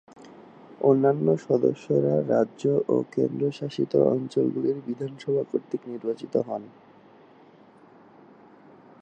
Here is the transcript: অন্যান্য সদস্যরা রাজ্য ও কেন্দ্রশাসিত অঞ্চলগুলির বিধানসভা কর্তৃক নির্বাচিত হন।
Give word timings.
অন্যান্য 0.81 1.27
সদস্যরা 1.47 2.15
রাজ্য 2.27 2.63
ও 2.87 2.95
কেন্দ্রশাসিত 3.11 3.93
অঞ্চলগুলির 4.13 4.77
বিধানসভা 4.87 5.43
কর্তৃক 5.43 5.81
নির্বাচিত 5.87 6.33
হন। 6.47 6.63